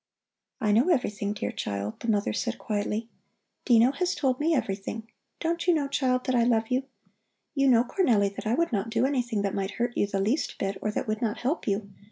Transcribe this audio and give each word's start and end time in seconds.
"I 0.59 0.71
know 0.71 0.89
everything, 0.89 1.33
dear 1.33 1.51
child," 1.51 1.99
the 1.99 2.07
mother 2.09 2.33
said 2.33 2.57
quietly. 2.57 3.07
"Dino 3.65 3.91
has 3.91 4.15
told 4.15 4.39
me 4.39 4.55
everything. 4.55 5.07
Don't 5.39 5.67
you 5.67 5.75
know, 5.75 5.87
child, 5.87 6.23
that 6.25 6.33
I 6.33 6.41
love 6.43 6.69
you? 6.69 6.85
You 7.53 7.67
know, 7.67 7.83
Cornelli, 7.83 8.35
that 8.35 8.47
I 8.47 8.55
would 8.55 8.71
not 8.73 8.89
do 8.89 9.05
anything 9.05 9.43
that 9.43 9.53
might 9.53 9.69
hurt 9.77 9.95
you 9.95 10.07
the 10.07 10.19
least 10.19 10.57
bit, 10.57 10.75
or 10.81 10.89
that 10.89 11.07
would 11.07 11.21
not 11.21 11.41
help 11.41 11.67
you. 11.67 11.91